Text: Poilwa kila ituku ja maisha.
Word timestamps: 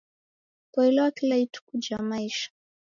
Poilwa 0.71 1.11
kila 1.11 1.35
ituku 1.37 1.77
ja 1.77 1.97
maisha. 1.97 2.51